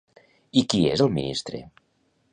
[0.61, 1.63] I qui és el ministre?